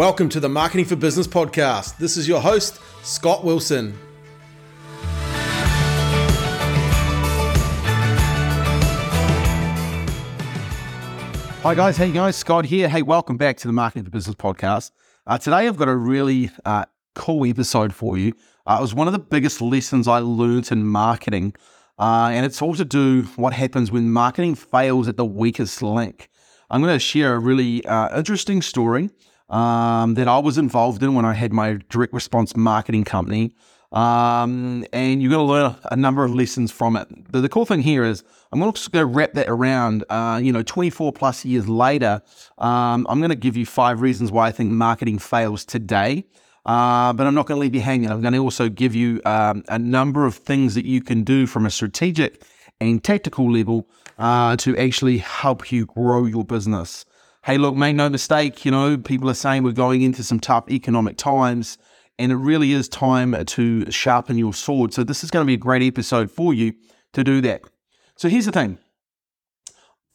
Welcome 0.00 0.30
to 0.30 0.40
the 0.40 0.48
Marketing 0.48 0.86
for 0.86 0.96
Business 0.96 1.26
podcast. 1.26 1.98
This 1.98 2.16
is 2.16 2.26
your 2.26 2.40
host, 2.40 2.80
Scott 3.02 3.44
Wilson. 3.44 3.94
Hi 11.62 11.74
guys, 11.74 11.98
hey 11.98 12.10
guys, 12.12 12.34
Scott 12.34 12.64
here. 12.64 12.88
Hey, 12.88 13.02
welcome 13.02 13.36
back 13.36 13.58
to 13.58 13.68
the 13.68 13.74
Marketing 13.74 14.04
for 14.04 14.10
Business 14.10 14.36
podcast. 14.36 14.92
Uh, 15.26 15.36
today 15.36 15.68
I've 15.68 15.76
got 15.76 15.88
a 15.88 15.96
really 15.96 16.50
uh, 16.64 16.86
cool 17.14 17.46
episode 17.46 17.92
for 17.92 18.16
you. 18.16 18.32
Uh, 18.66 18.78
it 18.78 18.80
was 18.80 18.94
one 18.94 19.06
of 19.06 19.12
the 19.12 19.18
biggest 19.18 19.60
lessons 19.60 20.08
I 20.08 20.20
learned 20.20 20.72
in 20.72 20.86
marketing, 20.86 21.54
uh, 21.98 22.30
and 22.32 22.46
it's 22.46 22.62
all 22.62 22.74
to 22.74 22.86
do 22.86 23.24
what 23.36 23.52
happens 23.52 23.92
when 23.92 24.10
marketing 24.10 24.54
fails 24.54 25.08
at 25.08 25.18
the 25.18 25.26
weakest 25.26 25.82
link. 25.82 26.30
I'm 26.70 26.80
going 26.80 26.94
to 26.94 26.98
share 26.98 27.34
a 27.34 27.38
really 27.38 27.84
uh, 27.84 28.16
interesting 28.16 28.62
story 28.62 29.10
um, 29.50 30.14
that 30.14 30.28
I 30.28 30.38
was 30.38 30.56
involved 30.56 31.02
in 31.02 31.14
when 31.14 31.24
I 31.24 31.34
had 31.34 31.52
my 31.52 31.78
direct 31.88 32.12
response 32.14 32.56
marketing 32.56 33.04
company. 33.04 33.54
Um, 33.92 34.84
and 34.92 35.20
you're 35.20 35.32
going 35.32 35.46
to 35.46 35.52
learn 35.52 35.76
a 35.90 35.96
number 35.96 36.24
of 36.24 36.32
lessons 36.32 36.70
from 36.70 36.96
it. 36.96 37.08
The, 37.32 37.40
the 37.40 37.48
cool 37.48 37.66
thing 37.66 37.82
here 37.82 38.04
is 38.04 38.22
I'm 38.52 38.60
going 38.60 38.72
to 38.72 39.06
wrap 39.06 39.32
that 39.32 39.48
around, 39.48 40.04
uh, 40.08 40.40
you 40.42 40.52
know, 40.52 40.62
24 40.62 41.12
plus 41.12 41.44
years 41.44 41.68
later. 41.68 42.22
Um, 42.58 43.04
I'm 43.08 43.18
going 43.18 43.30
to 43.30 43.36
give 43.36 43.56
you 43.56 43.66
five 43.66 44.00
reasons 44.00 44.30
why 44.30 44.46
I 44.46 44.52
think 44.52 44.70
marketing 44.70 45.18
fails 45.18 45.64
today. 45.64 46.24
Uh, 46.64 47.12
but 47.14 47.26
I'm 47.26 47.34
not 47.34 47.46
going 47.46 47.56
to 47.56 47.60
leave 47.60 47.74
you 47.74 47.80
hanging. 47.80 48.10
I'm 48.10 48.20
going 48.20 48.34
to 48.34 48.38
also 48.38 48.68
give 48.68 48.94
you 48.94 49.20
um, 49.24 49.64
a 49.68 49.78
number 49.78 50.24
of 50.26 50.36
things 50.36 50.74
that 50.74 50.84
you 50.84 51.00
can 51.00 51.24
do 51.24 51.46
from 51.46 51.66
a 51.66 51.70
strategic 51.70 52.44
and 52.80 53.02
tactical 53.02 53.50
level 53.50 53.88
uh, 54.18 54.56
to 54.56 54.76
actually 54.76 55.18
help 55.18 55.72
you 55.72 55.86
grow 55.86 56.26
your 56.26 56.44
business. 56.44 57.06
Hey, 57.42 57.56
look, 57.56 57.74
make 57.74 57.96
no 57.96 58.10
mistake, 58.10 58.66
you 58.66 58.70
know, 58.70 58.98
people 58.98 59.30
are 59.30 59.34
saying 59.34 59.62
we're 59.62 59.72
going 59.72 60.02
into 60.02 60.22
some 60.22 60.40
tough 60.40 60.68
economic 60.70 61.16
times, 61.16 61.78
and 62.18 62.30
it 62.30 62.36
really 62.36 62.72
is 62.72 62.86
time 62.86 63.34
to 63.46 63.90
sharpen 63.90 64.36
your 64.36 64.52
sword. 64.52 64.92
So, 64.92 65.04
this 65.04 65.24
is 65.24 65.30
going 65.30 65.44
to 65.44 65.46
be 65.46 65.54
a 65.54 65.56
great 65.56 65.82
episode 65.82 66.30
for 66.30 66.52
you 66.52 66.74
to 67.14 67.24
do 67.24 67.40
that. 67.40 67.62
So, 68.16 68.28
here's 68.28 68.44
the 68.44 68.52
thing 68.52 68.78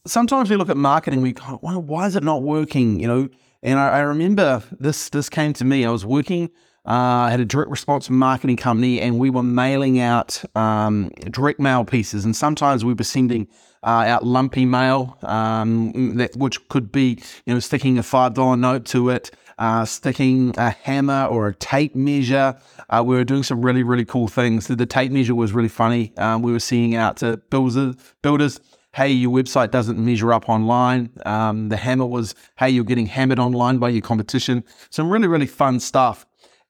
sometimes 0.05 0.51
we 0.51 0.55
look 0.55 0.69
at 0.69 0.77
marketing, 0.77 1.21
we 1.21 1.33
go, 1.33 1.59
why 1.61 2.05
is 2.05 2.15
it 2.15 2.23
not 2.23 2.43
working? 2.43 2.99
You 2.99 3.07
know, 3.07 3.29
and 3.63 3.79
I, 3.79 3.89
I 3.89 3.99
remember 4.01 4.61
this 4.79 5.09
this 5.09 5.27
came 5.27 5.53
to 5.53 5.65
me. 5.65 5.83
I 5.83 5.89
was 5.89 6.05
working 6.05 6.51
uh, 6.87 7.25
I 7.27 7.31
had 7.31 7.39
a 7.39 7.45
direct 7.45 7.71
response 7.71 8.09
marketing 8.09 8.57
company, 8.57 9.01
and 9.01 9.17
we 9.17 9.29
were 9.29 9.43
mailing 9.43 9.99
out 9.99 10.43
um, 10.55 11.09
direct 11.31 11.59
mail 11.59 11.83
pieces. 11.83 12.25
And 12.25 12.35
sometimes 12.35 12.85
we 12.85 12.93
were 12.93 13.03
sending 13.03 13.47
uh, 13.83 14.05
out 14.07 14.25
lumpy 14.25 14.65
mail, 14.65 15.17
um, 15.23 16.15
that, 16.17 16.35
which 16.35 16.67
could 16.67 16.91
be, 16.91 17.21
you 17.45 17.53
know, 17.53 17.59
sticking 17.59 17.97
a 17.97 18.03
five 18.03 18.33
dollar 18.35 18.55
note 18.55 18.85
to 18.85 19.09
it, 19.09 19.31
uh, 19.57 19.85
sticking 19.85 20.53
a 20.57 20.69
hammer 20.69 21.25
or 21.25 21.47
a 21.47 21.55
tape 21.55 21.95
measure. 21.95 22.55
Uh, 22.89 23.03
we 23.05 23.15
were 23.15 23.23
doing 23.23 23.43
some 23.43 23.65
really, 23.65 23.83
really 23.83 24.05
cool 24.05 24.27
things. 24.27 24.67
The, 24.67 24.75
the 24.75 24.85
tape 24.85 25.11
measure 25.11 25.35
was 25.35 25.53
really 25.53 25.69
funny. 25.69 26.13
Um, 26.17 26.41
we 26.43 26.51
were 26.51 26.59
seeing 26.59 26.95
out 26.95 27.17
to 27.17 27.37
builders, 27.49 27.95
builders 28.21 28.59
hey, 28.95 29.11
your 29.11 29.29
website 29.29 29.71
doesn't 29.71 29.99
measure 29.99 30.31
up 30.31 30.47
online. 30.47 31.09
Um, 31.25 31.67
the 31.67 31.75
hammer 31.75 32.05
was, 32.05 32.33
hey, 32.57 32.69
you're 32.69 32.85
getting 32.85 33.07
hammered 33.07 33.39
online 33.39 33.77
by 33.77 33.89
your 33.89 34.01
competition. 34.01 34.63
Some 34.89 35.09
really, 35.09 35.27
really 35.27 35.47
fun 35.47 35.81
stuff. 35.81 36.25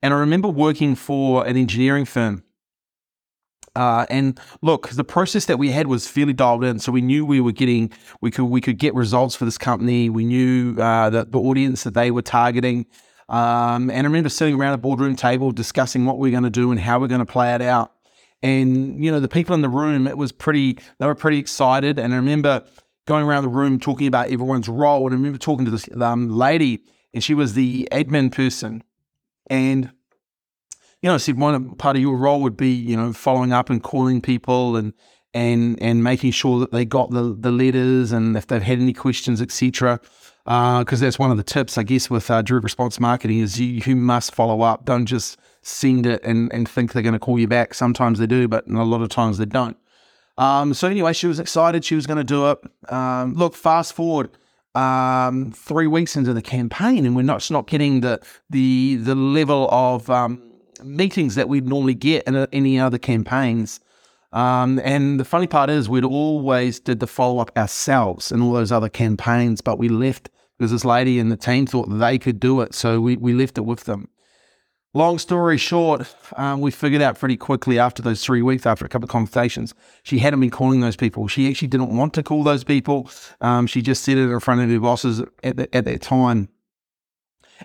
And 0.05 0.13
I 0.13 0.17
remember 0.17 0.47
working 0.49 0.93
for 0.93 1.47
an 1.47 1.57
engineering 1.57 2.05
firm. 2.05 2.43
Uh, 3.75 4.05
and 4.07 4.39
look, 4.61 4.89
the 4.89 5.03
process 5.03 5.45
that 5.45 5.57
we 5.57 5.71
had 5.71 5.87
was 5.87 6.07
fairly 6.07 6.31
dialed 6.31 6.63
in, 6.63 6.77
so 6.77 6.91
we 6.91 7.01
knew 7.01 7.25
we 7.25 7.41
were 7.41 7.51
getting, 7.51 7.91
we 8.21 8.29
could 8.29 8.45
we 8.45 8.61
could 8.61 8.77
get 8.77 8.93
results 8.93 9.35
for 9.35 9.45
this 9.45 9.57
company. 9.57 10.11
We 10.11 10.23
knew 10.23 10.79
uh, 10.79 11.09
that 11.09 11.31
the 11.31 11.39
audience 11.39 11.85
that 11.85 11.95
they 11.95 12.11
were 12.11 12.21
targeting. 12.21 12.85
Um, 13.29 13.89
and 13.89 14.01
I 14.01 14.03
remember 14.03 14.29
sitting 14.29 14.53
around 14.53 14.73
a 14.73 14.77
boardroom 14.77 15.15
table 15.15 15.51
discussing 15.51 16.05
what 16.05 16.19
we 16.19 16.29
are 16.29 16.31
going 16.31 16.43
to 16.43 16.51
do 16.51 16.69
and 16.69 16.79
how 16.79 16.99
we're 16.99 17.07
going 17.07 17.25
to 17.25 17.25
play 17.25 17.55
it 17.55 17.63
out. 17.63 17.91
And 18.43 19.03
you 19.03 19.11
know, 19.11 19.19
the 19.19 19.27
people 19.27 19.55
in 19.55 19.63
the 19.63 19.69
room, 19.69 20.05
it 20.05 20.19
was 20.19 20.31
pretty. 20.31 20.77
They 20.99 21.07
were 21.07 21.15
pretty 21.15 21.39
excited. 21.39 21.97
And 21.97 22.13
I 22.13 22.17
remember 22.17 22.63
going 23.07 23.25
around 23.25 23.41
the 23.41 23.49
room 23.49 23.79
talking 23.79 24.05
about 24.05 24.29
everyone's 24.29 24.69
role. 24.69 25.07
And 25.07 25.15
I 25.15 25.17
remember 25.17 25.39
talking 25.39 25.65
to 25.65 25.71
this 25.71 25.89
um, 25.99 26.29
lady, 26.29 26.83
and 27.11 27.23
she 27.23 27.33
was 27.33 27.55
the 27.55 27.89
admin 27.91 28.31
person. 28.31 28.83
And 29.47 29.91
you 31.05 31.09
know, 31.09 31.13
I 31.13 31.17
said 31.17 31.37
one 31.37 31.75
part 31.75 31.95
of 31.95 32.01
your 32.01 32.17
role 32.17 32.41
would 32.41 32.57
be, 32.57 32.71
you 32.71 32.97
know, 32.97 33.13
following 33.13 33.53
up 33.53 33.69
and 33.69 33.83
calling 33.83 34.21
people 34.21 34.75
and 34.75 34.91
and 35.35 35.79
and 35.79 36.03
making 36.03 36.31
sure 36.31 36.59
that 36.61 36.71
they 36.71 36.83
got 36.83 37.11
the 37.11 37.35
the 37.39 37.51
letters 37.51 38.11
and 38.11 38.35
if 38.35 38.47
they've 38.47 38.63
had 38.63 38.79
any 38.79 38.91
questions, 38.91 39.39
etc. 39.39 39.99
Because 40.45 41.03
uh, 41.03 41.05
that's 41.05 41.19
one 41.19 41.29
of 41.29 41.37
the 41.37 41.43
tips, 41.43 41.77
I 41.77 41.83
guess, 41.83 42.09
with 42.09 42.31
uh, 42.31 42.41
direct 42.41 42.63
response 42.63 42.99
marketing 42.99 43.37
is 43.37 43.59
you, 43.59 43.83
you 43.85 43.95
must 43.95 44.33
follow 44.33 44.63
up. 44.63 44.85
Don't 44.85 45.05
just 45.05 45.37
send 45.61 46.07
it 46.07 46.23
and, 46.23 46.51
and 46.51 46.67
think 46.67 46.93
they're 46.93 47.03
going 47.03 47.13
to 47.13 47.19
call 47.19 47.37
you 47.37 47.47
back. 47.47 47.75
Sometimes 47.75 48.17
they 48.17 48.25
do, 48.25 48.47
but 48.47 48.67
a 48.67 48.83
lot 48.83 49.03
of 49.03 49.09
times 49.09 49.37
they 49.37 49.45
don't. 49.45 49.77
Um, 50.39 50.73
so 50.73 50.87
anyway, 50.87 51.13
she 51.13 51.27
was 51.27 51.39
excited. 51.39 51.85
She 51.85 51.93
was 51.93 52.07
going 52.07 52.17
to 52.17 52.23
do 52.23 52.49
it. 52.49 52.59
Um, 52.91 53.35
look, 53.35 53.53
fast 53.53 53.93
forward 53.93 54.31
um, 54.73 55.51
three 55.51 55.87
weeks 55.87 56.15
into 56.15 56.33
the 56.33 56.41
campaign, 56.41 57.05
and 57.05 57.15
we're 57.15 57.21
not 57.21 57.51
not 57.51 57.67
getting 57.67 58.01
the 58.01 58.19
the 58.49 58.95
the 58.95 59.13
level 59.13 59.69
of 59.71 60.09
um, 60.09 60.41
meetings 60.83 61.35
that 61.35 61.49
we'd 61.49 61.67
normally 61.67 61.95
get 61.95 62.23
in 62.25 62.35
any 62.51 62.79
other 62.79 62.97
campaigns. 62.97 63.79
Um, 64.33 64.79
and 64.83 65.19
the 65.19 65.25
funny 65.25 65.47
part 65.47 65.69
is, 65.69 65.87
we'd 65.87 66.03
always 66.03 66.79
did 66.79 66.99
the 66.99 67.07
follow 67.07 67.39
up 67.39 67.57
ourselves 67.57 68.31
in 68.31 68.41
all 68.41 68.53
those 68.53 68.71
other 68.71 68.89
campaigns, 68.89 69.61
but 69.61 69.79
we 69.79 69.87
left 69.87 70.29
because 70.57 70.71
this 70.71 70.85
lady 70.85 71.19
and 71.19 71.31
the 71.31 71.37
team 71.37 71.65
thought 71.65 71.87
they 71.87 72.17
could 72.17 72.39
do 72.39 72.61
it, 72.61 72.73
so 72.73 72.99
we 73.01 73.17
we 73.17 73.33
left 73.33 73.57
it 73.57 73.61
with 73.61 73.83
them. 73.85 74.09
Long 74.93 75.19
story 75.19 75.57
short, 75.57 76.15
um, 76.37 76.61
we 76.61 76.71
figured 76.71 77.01
out 77.01 77.19
pretty 77.19 77.35
quickly 77.35 77.77
after 77.77 78.01
those 78.01 78.23
three 78.23 78.41
weeks, 78.41 78.65
after 78.65 78.85
a 78.85 78.87
couple 78.87 79.03
of 79.03 79.09
conversations, 79.09 79.73
she 80.03 80.19
hadn't 80.19 80.39
been 80.39 80.49
calling 80.49 80.79
those 80.79 80.95
people. 80.95 81.27
She 81.27 81.49
actually 81.49 81.67
didn't 81.67 81.93
want 81.95 82.13
to 82.13 82.23
call 82.23 82.43
those 82.43 82.63
people. 82.63 83.09
Um, 83.41 83.67
she 83.67 83.81
just 83.81 84.05
said 84.05 84.17
it 84.17 84.31
in 84.31 84.39
front 84.39 84.61
of 84.61 84.69
her 84.69 84.79
bosses 84.79 85.21
at, 85.43 85.57
the, 85.57 85.75
at 85.75 85.83
that 85.83 86.01
time. 86.01 86.47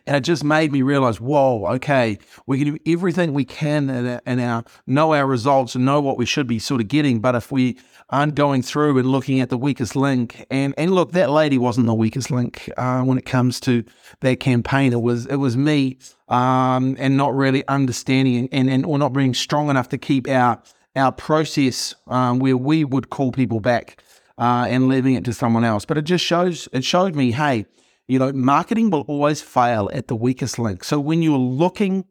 And 0.06 0.16
it 0.16 0.20
just 0.20 0.44
made 0.44 0.72
me 0.72 0.82
realize, 0.82 1.20
whoa, 1.20 1.66
okay, 1.74 2.18
we 2.46 2.58
can 2.58 2.74
do 2.74 2.78
everything 2.86 3.32
we 3.32 3.44
can 3.44 3.90
and, 3.90 4.20
and 4.24 4.40
our, 4.40 4.64
know 4.86 5.14
our 5.14 5.26
results 5.26 5.74
and 5.74 5.84
know 5.84 6.00
what 6.00 6.16
we 6.16 6.26
should 6.26 6.46
be 6.46 6.58
sort 6.58 6.80
of 6.80 6.88
getting. 6.88 7.20
But 7.20 7.34
if 7.34 7.50
we 7.50 7.78
aren't 8.08 8.34
going 8.34 8.62
through 8.62 8.98
and 8.98 9.10
looking 9.10 9.40
at 9.40 9.48
the 9.50 9.58
weakest 9.58 9.96
link, 9.96 10.46
and, 10.50 10.74
and 10.76 10.92
look, 10.92 11.12
that 11.12 11.30
lady 11.30 11.58
wasn't 11.58 11.86
the 11.86 11.94
weakest 11.94 12.30
link 12.30 12.70
uh, 12.76 13.02
when 13.02 13.18
it 13.18 13.26
comes 13.26 13.60
to 13.60 13.84
that 14.20 14.40
campaign. 14.40 14.92
It 14.92 15.02
was 15.02 15.26
it 15.26 15.36
was 15.36 15.56
me, 15.56 15.98
um, 16.28 16.96
and 16.98 17.16
not 17.16 17.34
really 17.34 17.66
understanding 17.68 18.48
and, 18.52 18.70
and 18.70 18.84
or 18.84 18.98
not 18.98 19.12
being 19.12 19.34
strong 19.34 19.70
enough 19.70 19.88
to 19.90 19.98
keep 19.98 20.28
our 20.28 20.62
our 20.96 21.12
process 21.12 21.94
um, 22.08 22.40
where 22.40 22.56
we 22.56 22.84
would 22.84 23.10
call 23.10 23.30
people 23.30 23.60
back 23.60 24.02
uh, 24.38 24.66
and 24.68 24.88
leaving 24.88 25.14
it 25.14 25.24
to 25.24 25.32
someone 25.32 25.64
else. 25.64 25.84
But 25.84 25.98
it 25.98 26.02
just 26.02 26.24
shows 26.24 26.68
it 26.72 26.84
showed 26.84 27.14
me, 27.14 27.32
hey 27.32 27.66
you 28.10 28.18
know, 28.18 28.32
marketing 28.32 28.90
will 28.90 29.02
always 29.02 29.40
fail 29.40 29.88
at 29.92 30.08
the 30.08 30.16
weakest 30.16 30.58
link. 30.58 30.82
So 30.82 30.98
when 30.98 31.22
you're 31.22 31.38
looking 31.38 32.06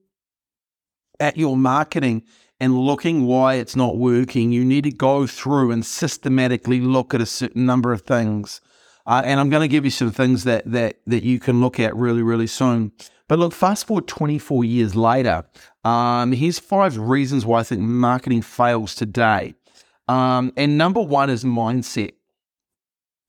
at 1.19 1.35
your 1.35 1.57
marketing 1.57 2.23
and 2.57 2.79
looking 2.79 3.25
why 3.25 3.55
it's 3.55 3.75
not 3.75 3.97
working, 3.97 4.53
you 4.53 4.63
need 4.63 4.85
to 4.85 4.91
go 4.91 5.27
through 5.27 5.71
and 5.71 5.85
systematically 5.85 6.79
look 6.79 7.13
at 7.13 7.19
a 7.19 7.25
certain 7.25 7.65
number 7.65 7.91
of 7.91 8.03
things. 8.03 8.61
Uh, 9.05 9.23
and 9.25 9.41
I'm 9.41 9.49
going 9.49 9.61
to 9.61 9.67
give 9.67 9.83
you 9.83 9.91
some 9.91 10.11
things 10.11 10.45
that 10.45 10.63
that 10.71 10.99
that 11.05 11.23
you 11.23 11.37
can 11.37 11.59
look 11.59 11.81
at 11.81 11.93
really, 11.97 12.21
really 12.21 12.47
soon. 12.47 12.93
But 13.27 13.39
look, 13.39 13.51
fast 13.51 13.85
forward 13.85 14.07
24 14.07 14.63
years 14.63 14.95
later, 14.95 15.43
um, 15.83 16.31
here's 16.31 16.59
five 16.59 16.97
reasons 16.97 17.45
why 17.45 17.59
I 17.59 17.63
think 17.63 17.81
marketing 17.81 18.41
fails 18.41 18.95
today. 18.95 19.53
Um, 20.07 20.53
and 20.55 20.77
number 20.77 21.01
one 21.01 21.29
is 21.29 21.43
mindset. 21.43 22.13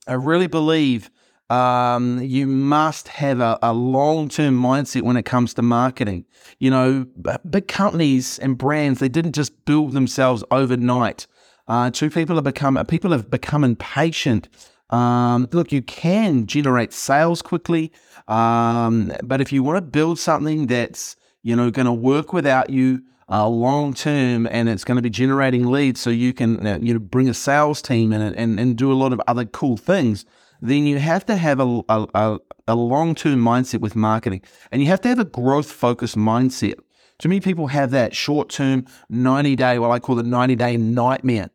I 0.06 0.14
really 0.14 0.46
believe 0.46 1.10
um, 1.50 2.22
you 2.22 2.46
must 2.46 3.08
have 3.08 3.40
a, 3.40 3.58
a 3.60 3.72
long 3.72 4.28
term 4.28 4.60
mindset 4.60 5.02
when 5.02 5.16
it 5.16 5.24
comes 5.24 5.52
to 5.54 5.62
marketing. 5.62 6.24
You 6.60 6.70
know, 6.70 7.06
big 7.48 7.66
companies 7.66 8.38
and 8.38 8.56
brands, 8.56 9.00
they 9.00 9.08
didn't 9.08 9.32
just 9.32 9.64
build 9.64 9.92
themselves 9.92 10.44
overnight. 10.52 11.26
Uh, 11.66 11.90
two 11.90 12.08
people 12.08 12.36
have 12.36 12.44
become 12.44 12.82
people 12.86 13.10
have 13.10 13.30
become 13.30 13.64
impatient. 13.64 14.48
Um, 14.90 15.48
look, 15.52 15.72
you 15.72 15.82
can 15.82 16.46
generate 16.46 16.92
sales 16.92 17.42
quickly, 17.42 17.92
um, 18.28 19.12
but 19.22 19.40
if 19.40 19.52
you 19.52 19.62
want 19.62 19.76
to 19.76 19.82
build 19.82 20.18
something 20.18 20.68
that's 20.68 21.16
you 21.42 21.56
know 21.56 21.70
going 21.70 21.86
to 21.86 21.92
work 21.92 22.32
without 22.32 22.70
you 22.70 23.02
uh, 23.28 23.48
long 23.48 23.92
term 23.92 24.46
and 24.50 24.68
it's 24.68 24.84
going 24.84 24.96
to 24.96 25.02
be 25.02 25.10
generating 25.10 25.66
leads, 25.66 26.00
so 26.00 26.10
you 26.10 26.32
can 26.32 26.64
uh, 26.64 26.78
you 26.80 26.94
know 26.94 27.00
bring 27.00 27.28
a 27.28 27.34
sales 27.34 27.82
team 27.82 28.12
in 28.12 28.20
and, 28.20 28.60
and 28.60 28.76
do 28.76 28.92
a 28.92 28.94
lot 28.94 29.12
of 29.12 29.20
other 29.26 29.44
cool 29.44 29.76
things 29.76 30.24
then 30.60 30.86
you 30.86 30.98
have 30.98 31.24
to 31.26 31.36
have 31.36 31.60
a, 31.60 31.82
a, 31.88 32.38
a 32.68 32.74
long 32.74 33.14
term 33.14 33.42
mindset 33.42 33.80
with 33.80 33.96
marketing 33.96 34.42
and 34.70 34.82
you 34.82 34.88
have 34.88 35.00
to 35.02 35.08
have 35.08 35.18
a 35.18 35.24
growth 35.24 35.70
focused 35.70 36.16
mindset. 36.16 36.74
Too 37.18 37.28
many 37.28 37.40
people 37.40 37.66
have 37.68 37.90
that 37.90 38.14
short 38.14 38.48
term 38.48 38.86
90 39.08 39.56
day, 39.56 39.78
what 39.78 39.90
I 39.90 39.98
call 39.98 40.16
the 40.16 40.22
90 40.22 40.56
day 40.56 40.76
nightmare. 40.76 41.50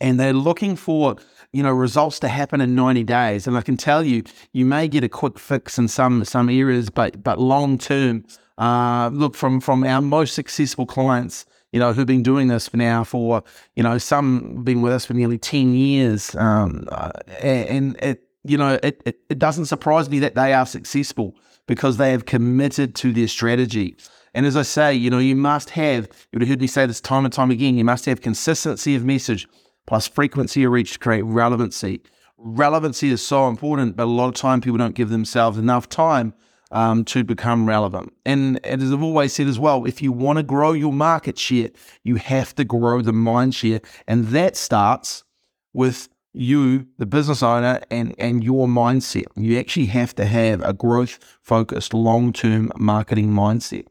and 0.00 0.18
they're 0.18 0.32
looking 0.32 0.76
for 0.76 1.16
you 1.52 1.62
know 1.62 1.72
results 1.72 2.20
to 2.20 2.28
happen 2.28 2.60
in 2.60 2.74
90 2.74 3.04
days 3.04 3.46
and 3.46 3.56
i 3.56 3.62
can 3.62 3.76
tell 3.76 4.04
you 4.04 4.22
you 4.52 4.64
may 4.64 4.86
get 4.88 5.02
a 5.04 5.08
quick 5.08 5.38
fix 5.38 5.78
in 5.78 5.88
some 5.88 6.24
some 6.24 6.48
areas 6.48 6.90
but 6.90 7.22
but 7.22 7.38
long 7.38 7.78
term 7.78 8.24
uh, 8.58 9.08
look 9.12 9.34
from 9.34 9.60
from 9.60 9.84
our 9.84 10.02
most 10.02 10.34
successful 10.34 10.84
clients 10.86 11.46
you 11.72 11.80
know 11.80 11.92
who've 11.92 12.06
been 12.06 12.22
doing 12.22 12.48
this 12.48 12.68
for 12.68 12.76
now 12.76 13.04
for 13.04 13.42
you 13.76 13.82
know 13.82 13.98
some 13.98 14.62
been 14.64 14.82
with 14.82 14.92
us 14.92 15.04
for 15.04 15.14
nearly 15.14 15.38
10 15.38 15.74
years 15.74 16.34
um, 16.36 16.86
uh, 16.90 17.10
and 17.42 17.96
it 18.02 18.24
you 18.44 18.56
know 18.56 18.78
it, 18.82 19.02
it, 19.04 19.20
it 19.28 19.38
doesn't 19.38 19.66
surprise 19.66 20.08
me 20.08 20.18
that 20.18 20.34
they 20.34 20.52
are 20.52 20.66
successful 20.66 21.34
because 21.66 21.96
they 21.96 22.12
have 22.12 22.24
committed 22.24 22.94
to 22.94 23.12
their 23.12 23.28
strategy 23.28 23.96
and 24.34 24.46
as 24.46 24.56
I 24.56 24.62
say, 24.62 24.94
you 24.94 25.10
know, 25.10 25.18
you 25.18 25.34
must 25.34 25.70
have, 25.70 26.04
you 26.04 26.36
would 26.38 26.42
have 26.42 26.48
heard 26.50 26.60
me 26.60 26.66
say 26.66 26.86
this 26.86 27.00
time 27.00 27.24
and 27.24 27.32
time 27.32 27.50
again, 27.50 27.76
you 27.76 27.84
must 27.84 28.04
have 28.06 28.20
consistency 28.20 28.94
of 28.94 29.04
message 29.04 29.48
plus 29.86 30.06
frequency 30.06 30.64
of 30.64 30.70
reach 30.70 30.92
to 30.92 30.98
create 30.98 31.22
relevancy. 31.22 32.02
Relevancy 32.36 33.08
is 33.08 33.26
so 33.26 33.48
important, 33.48 33.96
but 33.96 34.04
a 34.04 34.10
lot 34.10 34.28
of 34.28 34.34
time 34.34 34.60
people 34.60 34.78
don't 34.78 34.94
give 34.94 35.08
themselves 35.08 35.58
enough 35.58 35.88
time 35.88 36.34
um, 36.70 37.04
to 37.06 37.24
become 37.24 37.66
relevant. 37.66 38.12
And, 38.26 38.60
and 38.64 38.82
as 38.82 38.92
I've 38.92 39.02
always 39.02 39.32
said 39.32 39.46
as 39.46 39.58
well, 39.58 39.84
if 39.84 40.02
you 40.02 40.12
want 40.12 40.38
to 40.38 40.42
grow 40.42 40.72
your 40.72 40.92
market 40.92 41.38
share, 41.38 41.70
you 42.04 42.16
have 42.16 42.54
to 42.56 42.64
grow 42.64 43.00
the 43.02 43.12
mind 43.12 43.54
share. 43.54 43.80
And 44.06 44.28
that 44.28 44.56
starts 44.56 45.24
with 45.72 46.08
you, 46.34 46.86
the 46.98 47.06
business 47.06 47.42
owner, 47.42 47.80
and, 47.90 48.14
and 48.18 48.44
your 48.44 48.66
mindset. 48.66 49.26
You 49.34 49.58
actually 49.58 49.86
have 49.86 50.14
to 50.16 50.26
have 50.26 50.62
a 50.62 50.72
growth 50.72 51.18
focused, 51.42 51.94
long 51.94 52.32
term 52.32 52.70
marketing 52.76 53.30
mindset. 53.30 53.86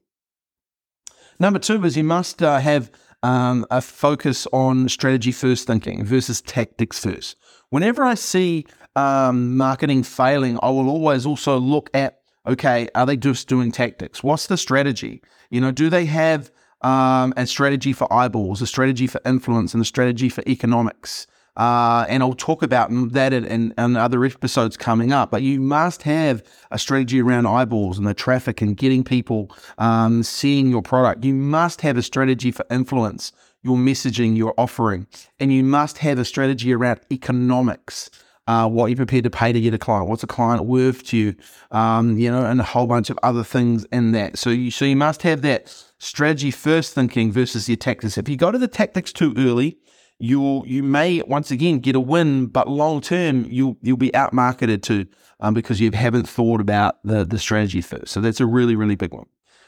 Number 1.39 1.59
two 1.59 1.83
is 1.83 1.97
you 1.97 2.03
must 2.03 2.41
uh, 2.41 2.59
have 2.59 2.91
um, 3.23 3.65
a 3.69 3.81
focus 3.81 4.47
on 4.53 4.89
strategy 4.89 5.31
first 5.31 5.67
thinking 5.67 6.05
versus 6.05 6.41
tactics 6.41 6.99
first. 6.99 7.35
Whenever 7.69 8.03
I 8.03 8.13
see 8.13 8.65
um, 8.95 9.57
marketing 9.57 10.03
failing, 10.03 10.57
I 10.61 10.69
will 10.69 10.89
always 10.89 11.25
also 11.25 11.57
look 11.57 11.89
at 11.93 12.16
okay, 12.47 12.87
are 12.95 13.05
they 13.05 13.17
just 13.17 13.47
doing 13.47 13.71
tactics? 13.71 14.23
What's 14.23 14.47
the 14.47 14.57
strategy? 14.57 15.21
You 15.49 15.61
know, 15.61 15.71
do 15.71 15.89
they 15.89 16.05
have 16.05 16.51
um, 16.81 17.33
a 17.37 17.45
strategy 17.45 17.93
for 17.93 18.11
eyeballs, 18.11 18.61
a 18.61 18.67
strategy 18.67 19.07
for 19.07 19.21
influence, 19.25 19.73
and 19.73 19.81
a 19.81 19.85
strategy 19.85 20.29
for 20.29 20.43
economics? 20.47 21.27
Uh, 21.57 22.05
and 22.07 22.21
I'll 22.21 22.33
talk 22.33 22.61
about 22.61 22.89
that 23.13 23.33
in, 23.33 23.73
in, 23.77 23.97
other 23.97 24.23
episodes 24.23 24.77
coming 24.77 25.11
up. 25.11 25.31
But 25.31 25.41
you 25.41 25.59
must 25.59 26.03
have 26.03 26.43
a 26.69 26.77
strategy 26.77 27.19
around 27.19 27.47
eyeballs 27.47 27.97
and 27.97 28.05
the 28.05 28.13
traffic 28.13 28.61
and 28.61 28.77
getting 28.77 29.03
people 29.03 29.49
um, 29.79 30.21
seeing 30.21 30.69
your 30.69 30.83
product. 30.83 31.25
You 31.25 31.33
must 31.33 31.81
have 31.81 31.97
a 31.97 32.03
strategy 32.03 32.51
for 32.51 32.63
influence, 32.69 33.31
your 33.63 33.75
messaging, 33.75 34.37
your 34.37 34.53
offering, 34.55 35.07
and 35.39 35.51
you 35.51 35.63
must 35.63 35.97
have 35.97 36.19
a 36.19 36.25
strategy 36.25 36.71
around 36.73 36.99
economics. 37.11 38.11
Uh, 38.47 38.65
what 38.65 38.85
you're 38.85 38.95
prepared 38.95 39.25
to 39.25 39.29
pay 39.29 39.51
to 39.51 39.59
get 39.59 39.73
a 39.73 39.77
client, 39.77 40.07
what's 40.07 40.23
a 40.23 40.27
client 40.27 40.65
worth 40.65 41.03
to 41.03 41.17
you, 41.17 41.35
um, 41.71 42.17
you 42.17 42.31
know, 42.31 42.45
and 42.45 42.61
a 42.61 42.63
whole 42.63 42.87
bunch 42.87 43.09
of 43.09 43.19
other 43.21 43.43
things 43.43 43.85
in 43.91 44.13
that. 44.13 44.37
So 44.37 44.49
you 44.49 44.71
so 44.71 44.85
you 44.85 44.95
must 44.95 45.21
have 45.23 45.41
that 45.41 45.67
strategy 45.99 46.51
first 46.51 46.93
thinking 46.93 47.29
versus 47.31 47.67
your 47.67 47.75
tactics. 47.75 48.17
If 48.17 48.29
you 48.29 48.37
go 48.37 48.49
to 48.49 48.57
the 48.57 48.69
tactics 48.69 49.11
too 49.11 49.33
early, 49.37 49.77
you 50.19 50.63
you 50.65 50.81
may 50.81 51.21
once 51.23 51.51
again 51.51 51.79
get 51.79 51.95
a 51.95 51.99
win, 51.99 52.47
but 52.47 52.69
long 52.69 53.01
term 53.01 53.45
you'll 53.49 53.77
you'll 53.81 53.97
be 53.97 54.11
outmarketed 54.11 54.81
too 54.81 55.07
um, 55.39 55.53
because 55.53 55.79
you 55.79 55.91
haven't 55.91 56.27
thought 56.27 56.61
about 56.61 57.03
the 57.03 57.25
the 57.25 57.39
strategy 57.39 57.81
first. 57.81 58.13
So 58.13 58.21
that's 58.21 58.39
a 58.39 58.45
really 58.45 58.75
really 58.75 58.95
big 58.95 59.13
one. 59.13 59.27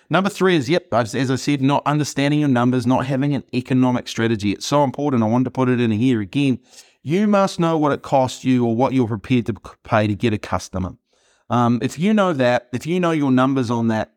Number 0.10 0.30
three 0.30 0.56
is 0.56 0.70
yep, 0.70 0.92
as 0.92 1.14
I 1.14 1.36
said, 1.36 1.62
not 1.62 1.84
understanding 1.86 2.40
your 2.40 2.50
numbers, 2.50 2.88
not 2.88 3.06
having 3.06 3.36
an 3.36 3.44
economic 3.54 4.08
strategy. 4.08 4.52
It's 4.52 4.66
so 4.66 4.84
important. 4.84 5.22
I 5.22 5.28
wanted 5.28 5.46
to 5.46 5.52
put 5.52 5.70
it 5.70 5.80
in 5.80 5.92
here 5.92 6.20
again. 6.20 6.60
You 7.02 7.28
must 7.28 7.60
know 7.60 7.78
what 7.78 7.92
it 7.92 8.02
costs 8.02 8.44
you 8.44 8.66
or 8.66 8.76
what 8.76 8.94
you're 8.94 9.08
prepared 9.08 9.46
to 9.48 9.54
pay 9.84 10.08
to 10.08 10.16
get 10.16 10.34
a 10.34 10.38
customer. 10.38 10.96
Um, 11.50 11.80
if 11.82 11.98
you 11.98 12.14
know 12.14 12.34
that, 12.34 12.68
if 12.74 12.86
you 12.86 13.00
know 13.00 13.12
your 13.12 13.32
numbers 13.32 13.72
on 13.72 13.88
that, 13.88 14.14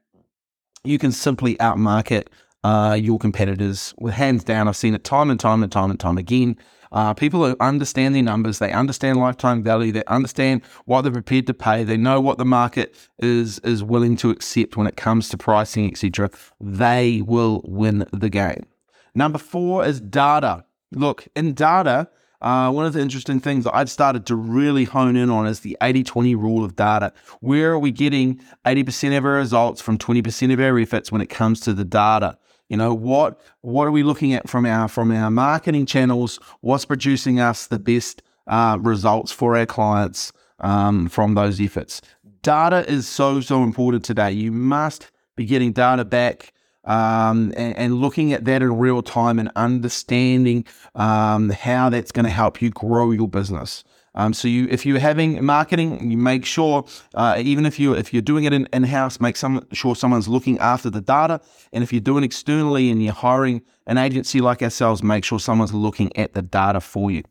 you 0.84 0.99
can 0.99 1.12
simply 1.12 1.55
outmarket 1.56 2.26
uh, 2.64 2.96
your 3.00 3.19
competitors. 3.19 3.94
With 3.99 4.14
hands 4.14 4.44
down, 4.44 4.69
I've 4.69 4.76
seen 4.76 4.94
it 4.94 5.05
time 5.05 5.31
and 5.31 5.38
time 5.38 5.62
and 5.62 5.70
time 5.70 5.90
and 5.90 5.99
time 5.99 6.19
again. 6.19 6.56
Uh, 6.90 7.14
people 7.14 7.44
who 7.46 7.56
understand 7.58 8.14
their 8.14 8.23
numbers, 8.23 8.58
they 8.58 8.70
understand 8.70 9.19
lifetime 9.19 9.62
value, 9.62 9.93
they 9.93 10.05
understand 10.05 10.61
what 10.84 11.02
they're 11.02 11.12
prepared 11.12 11.46
to 11.46 11.55
pay, 11.55 11.84
they 11.84 11.96
know 11.96 12.20
what 12.20 12.37
the 12.37 12.44
market 12.44 12.94
is 13.19 13.58
is 13.61 13.82
willing 13.82 14.14
to 14.14 14.29
accept 14.29 14.76
when 14.76 14.87
it 14.87 14.96
comes 14.96 15.31
to 15.31 15.38
pricing, 15.38 15.90
etc. 15.90 16.31
They 16.61 17.23
will 17.23 17.62
win 17.64 18.06
the 18.12 18.29
game. 18.29 18.67
Number 19.14 19.38
four 19.38 19.87
is 19.87 20.00
data. 20.00 20.67
Look, 20.93 21.26
in 21.34 21.55
data, 21.55 22.08
uh, 22.42 22.70
one 22.70 22.84
of 22.84 22.92
the 22.92 23.00
interesting 23.00 23.38
things 23.38 23.64
that 23.64 23.74
I've 23.74 23.90
started 23.90 24.26
to 24.26 24.36
really 24.36 24.84
hone 24.84 25.16
in 25.16 25.30
on 25.30 25.46
is 25.46 25.60
the 25.60 25.76
80 25.80 26.02
20 26.02 26.34
rule 26.34 26.64
of 26.64 26.74
data. 26.74 27.12
Where 27.40 27.72
are 27.72 27.78
we 27.78 27.92
getting 27.92 28.40
80% 28.66 29.16
of 29.16 29.24
our 29.24 29.32
results 29.32 29.80
from 29.80 29.96
20% 29.96 30.52
of 30.52 30.60
our 30.60 30.78
efforts 30.78 31.12
when 31.12 31.20
it 31.20 31.30
comes 31.30 31.60
to 31.60 31.72
the 31.72 31.84
data? 31.84 32.36
You 32.68 32.76
know 32.76 32.94
what 32.94 33.40
what 33.60 33.86
are 33.86 33.92
we 33.92 34.02
looking 34.02 34.32
at 34.32 34.48
from 34.48 34.66
our 34.66 34.88
from 34.88 35.12
our 35.12 35.30
marketing 35.30 35.86
channels? 35.86 36.40
What's 36.62 36.84
producing 36.84 37.38
us 37.38 37.66
the 37.66 37.78
best 37.78 38.22
uh, 38.46 38.78
results 38.80 39.30
for 39.30 39.56
our 39.56 39.66
clients 39.66 40.32
um, 40.58 41.08
from 41.08 41.34
those 41.34 41.60
efforts? 41.60 42.02
Data 42.42 42.84
is 42.90 43.06
so 43.06 43.40
so 43.40 43.62
important 43.62 44.04
today. 44.04 44.32
You 44.32 44.50
must 44.50 45.10
be 45.36 45.44
getting 45.44 45.72
data 45.72 46.04
back 46.04 46.52
um, 46.84 47.52
and, 47.56 47.76
and, 47.76 47.94
looking 47.94 48.32
at 48.32 48.44
that 48.46 48.62
in 48.62 48.76
real 48.76 49.02
time 49.02 49.38
and 49.38 49.50
understanding 49.55 50.64
um, 50.94 51.50
how 51.50 51.88
that's 51.88 52.11
going 52.11 52.25
to 52.25 52.31
help 52.31 52.61
you 52.61 52.70
grow 52.70 53.12
your 53.12 53.29
business. 53.29 53.84
Um, 54.14 54.34
so 54.34 54.49
you, 54.49 54.67
if 54.70 54.84
you're 54.84 54.99
having 54.99 55.44
marketing, 55.44 56.11
you 56.11 56.17
make 56.17 56.44
sure, 56.44 56.84
uh, 57.14 57.37
even 57.38 57.64
if 57.64 57.79
you 57.79 57.94
if 57.94 58.12
you're 58.12 58.20
doing 58.20 58.44
it 58.44 58.52
in, 58.52 58.69
in 58.73 58.82
house, 58.82 59.20
make 59.20 59.37
some 59.37 59.67
sure 59.73 59.94
someone's 59.94 60.29
looking 60.29 60.58
after 60.58 60.90
the 60.90 61.00
data. 61.00 61.40
And 61.73 61.82
if 61.82 61.93
you're 61.93 62.00
doing 62.00 62.25
externally 62.25 62.90
and 62.90 63.02
you're 63.02 63.14
hiring 63.14 63.62
an 63.87 63.96
agency 63.96 64.40
like 64.40 64.62
ourselves, 64.62 65.02
make 65.02 65.25
sure 65.25 65.38
someone's 65.38 65.73
looking 65.73 66.14
at 66.17 66.34
the 66.34 66.43
data 66.43 66.81
for 66.81 67.11
you. 67.11 67.23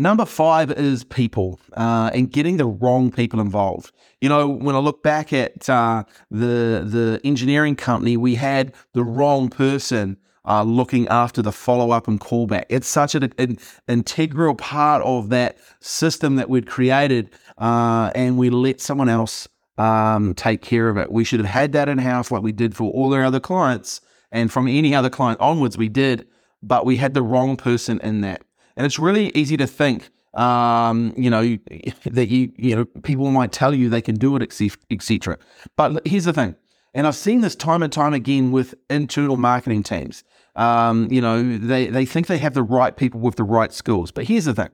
Number 0.00 0.24
five 0.24 0.70
is 0.70 1.02
people 1.02 1.58
uh, 1.76 2.12
and 2.14 2.30
getting 2.30 2.56
the 2.56 2.66
wrong 2.66 3.10
people 3.10 3.40
involved. 3.40 3.90
You 4.20 4.28
know, 4.28 4.46
when 4.46 4.76
I 4.76 4.78
look 4.78 5.02
back 5.02 5.32
at 5.32 5.68
uh, 5.68 6.04
the 6.30 6.84
the 6.86 7.20
engineering 7.24 7.74
company, 7.74 8.16
we 8.16 8.36
had 8.36 8.72
the 8.94 9.02
wrong 9.02 9.48
person 9.48 10.16
uh, 10.44 10.62
looking 10.62 11.08
after 11.08 11.42
the 11.42 11.50
follow 11.50 11.90
up 11.90 12.06
and 12.06 12.20
callback. 12.20 12.66
It's 12.68 12.86
such 12.86 13.16
an, 13.16 13.32
an, 13.38 13.58
integral 13.88 14.54
part 14.54 15.02
of 15.02 15.30
that 15.30 15.58
system 15.80 16.36
that 16.36 16.48
we'd 16.48 16.68
created, 16.68 17.30
uh, 17.58 18.12
and 18.14 18.38
we 18.38 18.50
let 18.50 18.80
someone 18.80 19.08
else 19.08 19.48
um, 19.78 20.32
take 20.34 20.62
care 20.62 20.88
of 20.88 20.96
it. 20.96 21.10
We 21.10 21.24
should 21.24 21.40
have 21.40 21.48
had 21.48 21.72
that 21.72 21.88
in 21.88 21.98
house 21.98 22.30
like 22.30 22.42
we 22.42 22.52
did 22.52 22.76
for 22.76 22.90
all 22.92 23.12
our 23.14 23.24
other 23.24 23.40
clients, 23.40 24.00
and 24.30 24.52
from 24.52 24.68
any 24.68 24.94
other 24.94 25.10
client 25.10 25.40
onwards, 25.40 25.76
we 25.76 25.88
did, 25.88 26.28
but 26.62 26.86
we 26.86 26.98
had 26.98 27.14
the 27.14 27.22
wrong 27.22 27.56
person 27.56 27.98
in 28.00 28.20
that. 28.20 28.42
And 28.78 28.86
it's 28.86 28.98
really 28.98 29.30
easy 29.34 29.58
to 29.58 29.66
think 29.66 30.08
um, 30.34 31.12
you 31.16 31.30
know, 31.30 31.42
that 32.06 32.28
you, 32.28 32.52
you 32.56 32.76
know, 32.76 32.84
people 32.84 33.30
might 33.30 33.52
tell 33.52 33.74
you 33.74 33.88
they 33.88 34.00
can 34.00 34.14
do 34.14 34.36
it, 34.36 34.42
etc. 34.90 35.38
But 35.76 36.06
here's 36.06 36.24
the 36.24 36.32
thing, 36.32 36.54
and 36.94 37.06
I've 37.06 37.16
seen 37.16 37.40
this 37.40 37.56
time 37.56 37.82
and 37.82 37.92
time 37.92 38.14
again 38.14 38.52
with 38.52 38.74
internal 38.88 39.36
marketing 39.36 39.82
teams. 39.82 40.24
Um, 40.56 41.08
you 41.10 41.20
know, 41.20 41.58
they, 41.58 41.86
they 41.86 42.04
think 42.04 42.26
they 42.26 42.38
have 42.38 42.54
the 42.54 42.62
right 42.62 42.96
people 42.96 43.20
with 43.20 43.36
the 43.36 43.44
right 43.44 43.72
skills. 43.72 44.10
But 44.10 44.24
here's 44.24 44.46
the 44.46 44.54
thing 44.54 44.70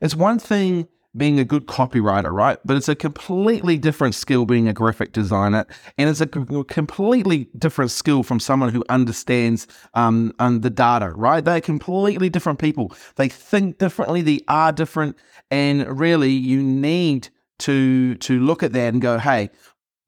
it's 0.00 0.14
one 0.14 0.38
thing 0.38 0.88
being 1.16 1.38
a 1.40 1.44
good 1.44 1.66
copywriter, 1.66 2.30
right? 2.30 2.58
But 2.64 2.76
it's 2.76 2.88
a 2.88 2.94
completely 2.94 3.78
different 3.78 4.14
skill 4.14 4.44
being 4.44 4.68
a 4.68 4.72
graphic 4.72 5.12
designer. 5.12 5.66
And 5.96 6.08
it's 6.08 6.20
a 6.20 6.26
completely 6.26 7.48
different 7.56 7.90
skill 7.90 8.22
from 8.22 8.40
someone 8.40 8.70
who 8.70 8.84
understands 8.88 9.66
um, 9.94 10.32
um, 10.38 10.60
the 10.60 10.70
data, 10.70 11.10
right? 11.10 11.44
They're 11.44 11.60
completely 11.60 12.28
different 12.28 12.58
people. 12.58 12.94
They 13.16 13.28
think 13.28 13.78
differently, 13.78 14.22
they 14.22 14.40
are 14.48 14.72
different. 14.72 15.16
And 15.50 15.98
really, 15.98 16.30
you 16.30 16.62
need 16.62 17.30
to 17.60 18.14
to 18.16 18.38
look 18.38 18.62
at 18.62 18.72
that 18.72 18.92
and 18.92 19.02
go, 19.02 19.18
hey, 19.18 19.50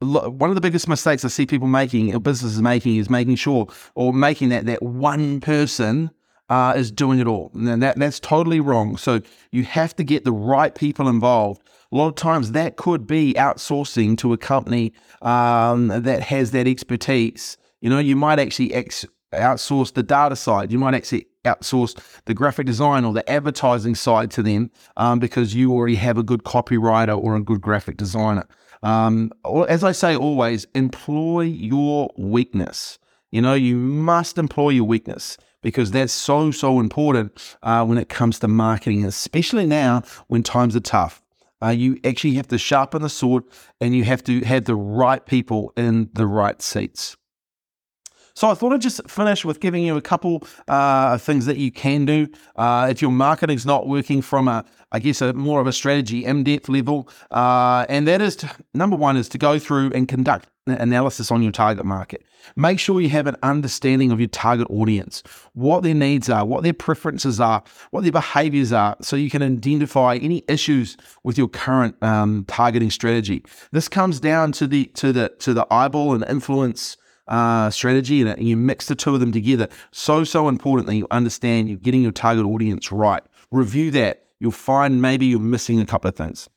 one 0.01 0.51
of 0.51 0.55
the 0.55 0.61
biggest 0.61 0.89
mistakes 0.89 1.25
I 1.25 1.29
see 1.29 1.47
people 1.47 1.69
making, 1.69 2.15
or 2.15 2.21
businesses 2.21 2.63
making, 2.63 2.97
is 2.97 3.11
making 3.11 3.37
sure 3.37 3.69
or 3.95 4.13
making 4.13 4.51
that 4.51 4.67
that 4.67 4.83
one 4.83 5.41
person 5.41 6.11
uh, 6.51 6.75
is 6.77 6.91
doing 6.91 7.21
it 7.21 7.27
all, 7.27 7.51
and 7.55 7.83
that 7.83 7.97
that's 7.97 8.21
totally 8.21 8.61
wrong. 8.61 8.97
So 8.97 9.21
you 9.53 9.65
have 9.65 9.97
to 9.97 10.05
get 10.05 10.25
the 10.25 10.33
right 10.33 10.75
people 10.75 11.09
involved. 11.09 11.63
A 11.93 11.97
lot 11.97 12.09
of 12.09 12.17
times 12.17 12.53
that 12.53 12.77
could 12.77 13.07
be 13.07 13.35
outsourcing 13.35 14.19
to 14.19 14.33
a 14.33 14.37
company 14.37 14.93
um, 15.23 15.89
that 15.89 16.23
has 16.23 16.51
that 16.51 16.67
expertise. 16.67 17.57
You 17.81 17.89
know, 17.89 17.99
you 17.99 18.17
might 18.17 18.39
actually 18.39 18.75
ex- 18.75 19.07
outsource 19.33 19.93
the 19.93 20.03
data 20.03 20.37
side. 20.37 20.71
You 20.71 20.79
might 20.79 20.95
actually 20.95 21.27
outsource 21.45 21.99
the 22.27 22.35
graphic 22.35 22.67
design 22.67 23.05
or 23.05 23.13
the 23.13 23.29
advertising 23.31 23.95
side 23.95 24.31
to 24.33 24.43
them 24.43 24.71
um, 24.97 25.19
because 25.19 25.55
you 25.55 25.73
already 25.73 25.97
have 25.97 26.19
a 26.19 26.23
good 26.23 26.43
copywriter 26.45 27.17
or 27.17 27.35
a 27.37 27.41
good 27.41 27.61
graphic 27.61 27.97
designer. 27.97 28.47
Um, 28.83 29.31
as 29.69 29.85
I 29.85 29.93
say 29.93 30.17
always, 30.17 30.67
employ 30.75 31.43
your 31.43 32.11
weakness. 32.17 32.99
You 33.31 33.41
know, 33.41 33.55
you 33.55 33.77
must 33.77 34.39
employ 34.39 34.71
your 34.71 34.85
weakness 34.85 35.37
because 35.63 35.91
that's 35.91 36.13
so, 36.13 36.51
so 36.51 36.81
important 36.81 37.57
uh, 37.63 37.85
when 37.85 37.99
it 37.99 38.09
comes 38.09 38.39
to 38.41 38.49
marketing, 38.49 39.05
especially 39.05 39.67
now 39.67 40.03
when 40.27 40.43
times 40.43 40.75
are 40.75 40.81
tough. 40.81 41.23
Uh, 41.63 41.69
you 41.69 41.99
actually 42.05 42.35
have 42.35 42.49
to 42.49 42.59
sharpen 42.59 43.03
the 43.03 43.09
sword 43.09 43.45
and 43.81 43.95
you 43.95 44.03
have 44.03 44.25
to 44.25 44.41
have 44.41 44.65
the 44.65 44.75
right 44.75 45.27
people 45.27 45.73
in 45.77 46.09
the 46.15 46.27
right 46.27 46.61
seats. 46.63 47.17
So 48.35 48.49
I 48.49 48.55
thought 48.55 48.73
I'd 48.73 48.81
just 48.81 49.09
finish 49.09 49.45
with 49.45 49.61
giving 49.61 49.85
you 49.85 49.97
a 49.97 50.01
couple 50.01 50.43
uh, 50.67 51.19
things 51.19 51.47
that 51.47 51.59
you 51.59 51.71
can 51.71 52.07
do 52.07 52.29
uh, 52.57 52.89
if 52.91 53.03
your 53.03 53.11
marketing's 53.11 53.67
not 53.67 53.87
working 53.87 54.23
from 54.23 54.49
a, 54.49 54.65
I 54.93 54.99
guess, 54.99 55.21
a 55.21 55.35
more 55.35 55.61
of 55.61 55.67
a 55.67 55.73
strategy 55.73 56.25
in-depth 56.25 56.69
level, 56.69 57.09
uh, 57.31 57.85
and 57.89 58.09
that 58.09 58.23
is 58.23 58.37
to, 58.37 58.51
number 58.73 58.97
one 58.97 59.19
is 59.19 59.29
to 59.31 59.39
go 59.39 59.59
through 59.59 59.93
and 59.95 60.09
conduct 60.09 60.49
analysis 60.73 61.31
on 61.31 61.43
your 61.43 61.53
target 61.53 61.85
market. 61.85 62.25
Make 62.57 62.79
sure 62.79 63.01
you 63.01 63.09
have 63.11 63.27
an 63.27 63.37
understanding 63.43 64.11
of 64.11 64.21
your 64.21 64.29
target 64.29 64.67
audience, 64.71 65.23
what 65.53 65.83
their 65.83 65.95
needs 65.95 66.29
are, 66.29 66.45
what 66.45 66.63
their 66.63 66.73
preferences 66.73 67.41
are, 67.41 67.63
what 67.91 68.03
their 68.03 68.13
behaviors 68.13 68.73
are, 68.73 68.97
so 69.01 69.17
you 69.17 69.31
can 69.31 69.43
identify 69.43 70.17
any 70.17 70.43
issues 70.49 70.97
with 71.23 71.37
your 71.37 71.49
current 71.49 72.01
um, 72.03 72.45
targeting 72.49 72.91
strategy. 72.91 73.45
This 73.73 73.89
comes 73.89 74.21
down 74.21 74.53
to 74.53 74.67
the 74.67 74.87
to 74.95 75.13
the 75.13 75.33
to 75.41 75.55
the 75.55 75.67
eyeball 75.71 76.15
and 76.15 76.25
influence 76.29 76.97
uh, 77.29 77.71
strategy 77.71 78.23
and 78.23 78.43
you 78.43 78.57
mix 78.57 78.87
the 78.87 78.95
two 78.95 79.15
of 79.15 79.21
them 79.21 79.33
together. 79.33 79.69
So, 79.93 80.25
so 80.25 80.49
important 80.49 80.89
that 80.89 80.97
you 80.97 81.07
understand 81.11 81.69
you're 81.69 81.79
getting 81.79 82.03
your 82.03 82.13
target 82.13 82.45
audience 82.45 82.91
right. 82.91 83.23
Review 83.51 83.91
that. 83.93 84.27
You'll 84.41 84.53
find 84.53 85.01
maybe 85.01 85.27
you're 85.27 85.39
missing 85.39 85.81
a 85.81 85.87
couple 85.87 86.09
of 86.09 86.17
things. 86.17 86.49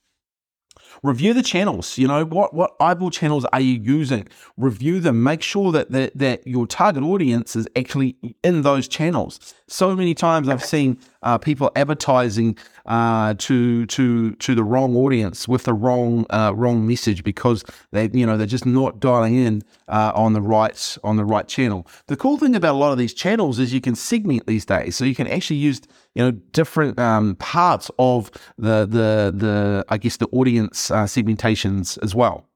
Review 1.01 1.33
the 1.33 1.41
channels. 1.41 1.97
You 1.97 2.07
know 2.07 2.25
what 2.25 2.53
what 2.53 2.75
eyeball 2.79 3.09
channels 3.09 3.45
are 3.51 3.59
you 3.59 3.79
using? 3.81 4.27
Review 4.57 4.99
them. 4.99 5.23
Make 5.23 5.41
sure 5.41 5.71
that 5.71 5.91
that, 5.91 6.17
that 6.17 6.45
your 6.45 6.67
target 6.67 7.03
audience 7.03 7.55
is 7.55 7.67
actually 7.75 8.15
in 8.43 8.61
those 8.61 8.87
channels. 8.87 9.53
So 9.67 9.95
many 9.95 10.13
times 10.13 10.49
I've 10.49 10.63
seen 10.63 10.99
uh, 11.23 11.37
people 11.37 11.71
advertising 11.75 12.57
uh, 12.85 13.33
to 13.37 13.85
to 13.87 14.33
to 14.35 14.55
the 14.55 14.63
wrong 14.63 14.95
audience 14.95 15.47
with 15.47 15.63
the 15.63 15.73
wrong 15.73 16.25
uh, 16.29 16.53
wrong 16.55 16.85
message 16.85 17.23
because 17.23 17.63
they 17.91 18.09
you 18.13 18.25
know 18.25 18.37
they're 18.37 18.45
just 18.45 18.65
not 18.65 18.99
dialing 18.99 19.35
in 19.35 19.63
uh, 19.87 20.11
on 20.15 20.33
the 20.33 20.41
right 20.41 20.97
on 21.03 21.17
the 21.17 21.25
right 21.25 21.47
channel. 21.47 21.87
The 22.07 22.17
cool 22.17 22.37
thing 22.37 22.55
about 22.55 22.73
a 22.73 22.77
lot 22.77 22.91
of 22.91 22.97
these 22.97 23.13
channels 23.13 23.59
is 23.59 23.73
you 23.73 23.81
can 23.81 23.95
segment 23.95 24.47
these 24.47 24.65
days, 24.65 24.95
so 24.95 25.05
you 25.05 25.15
can 25.15 25.27
actually 25.27 25.57
use 25.57 25.81
you 26.13 26.23
know 26.23 26.31
different 26.31 26.99
um, 26.99 27.35
parts 27.37 27.89
of 27.97 28.29
the 28.57 28.85
the 28.85 29.33
the 29.35 29.85
I 29.89 29.97
guess 29.97 30.17
the 30.17 30.27
audience 30.27 30.91
uh, 30.91 31.05
segmentations 31.05 31.97
as 32.03 32.13
well. 32.13 32.47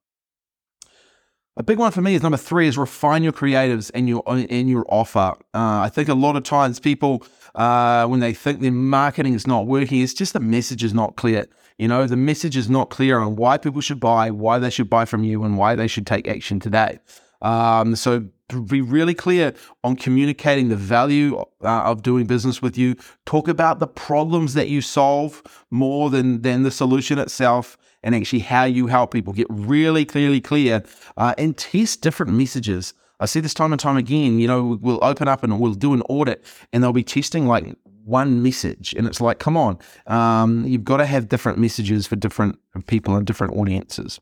A 1.57 1.63
big 1.63 1.79
one 1.79 1.91
for 1.91 2.01
me 2.01 2.13
is 2.13 2.21
number 2.21 2.37
three 2.37 2.67
is 2.67 2.77
refine 2.77 3.23
your 3.23 3.33
creatives 3.33 3.89
and 3.95 4.07
your 4.07 4.21
and 4.27 4.69
your 4.69 4.85
offer. 4.89 5.33
Uh, 5.55 5.81
I 5.81 5.89
think 5.89 6.07
a 6.07 6.13
lot 6.13 6.35
of 6.35 6.43
times 6.43 6.79
people 6.79 7.25
uh, 7.55 8.05
when 8.05 8.19
they 8.19 8.31
think 8.31 8.61
their 8.61 8.71
marketing 8.71 9.33
is 9.33 9.47
not 9.47 9.65
working, 9.65 10.01
it's 10.01 10.13
just 10.13 10.33
the 10.33 10.39
message 10.39 10.83
is 10.83 10.93
not 10.93 11.15
clear. 11.15 11.47
You 11.79 11.87
know, 11.87 12.05
the 12.05 12.15
message 12.15 12.55
is 12.55 12.69
not 12.69 12.91
clear 12.91 13.17
on 13.17 13.35
why 13.35 13.57
people 13.57 13.81
should 13.81 13.99
buy, 13.99 14.29
why 14.29 14.59
they 14.59 14.69
should 14.69 14.87
buy 14.87 15.05
from 15.05 15.23
you, 15.23 15.43
and 15.43 15.57
why 15.57 15.73
they 15.73 15.87
should 15.87 16.05
take 16.05 16.27
action 16.27 16.59
today. 16.59 16.99
Um, 17.41 17.95
so 17.95 18.27
be 18.67 18.81
really 18.81 19.13
clear 19.13 19.53
on 19.83 19.95
communicating 19.95 20.69
the 20.69 20.75
value 20.75 21.37
uh, 21.63 21.83
of 21.83 22.01
doing 22.01 22.25
business 22.25 22.61
with 22.61 22.77
you. 22.77 22.95
Talk 23.25 23.47
about 23.47 23.79
the 23.79 23.87
problems 23.87 24.53
that 24.53 24.69
you 24.69 24.81
solve 24.81 25.43
more 25.69 26.09
than 26.09 26.41
than 26.41 26.63
the 26.63 26.71
solution 26.71 27.19
itself, 27.19 27.77
and 28.03 28.15
actually 28.15 28.39
how 28.39 28.63
you 28.63 28.87
help 28.87 29.11
people. 29.11 29.33
Get 29.33 29.47
really 29.49 30.05
clearly 30.05 30.41
clear 30.41 30.83
uh, 31.17 31.33
and 31.37 31.57
test 31.57 32.01
different 32.01 32.31
messages. 32.31 32.93
I 33.19 33.25
see 33.25 33.39
this 33.39 33.53
time 33.53 33.73
and 33.73 33.79
time 33.79 33.97
again. 33.97 34.39
You 34.39 34.47
know, 34.47 34.77
we'll 34.81 35.03
open 35.03 35.27
up 35.27 35.43
and 35.43 35.59
we'll 35.59 35.73
do 35.73 35.93
an 35.93 36.01
audit, 36.07 36.45
and 36.71 36.83
they'll 36.83 36.93
be 36.93 37.03
testing 37.03 37.47
like 37.47 37.75
one 38.05 38.41
message, 38.41 38.95
and 38.97 39.05
it's 39.05 39.19
like, 39.19 39.37
come 39.37 39.57
on, 39.57 39.77
um, 40.05 40.65
you've 40.65 40.85
got 40.85 40.97
to 40.97 41.05
have 41.05 41.27
different 41.27 41.57
messages 41.57 42.07
for 42.07 42.15
different 42.15 42.57
people 42.85 43.17
and 43.17 43.27
different 43.27 43.53
audiences. 43.53 44.21